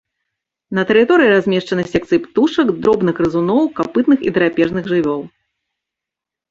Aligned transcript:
На 0.77 0.85
тэрыторыі 0.91 1.31
размешчаны 1.33 1.83
секцыі 1.91 2.21
птушак, 2.25 2.67
дробных 2.87 3.13
грызуноў, 3.21 3.63
капытных 3.83 4.19
і 4.31 4.35
драпежных 4.41 4.83
жывёл. 4.95 5.21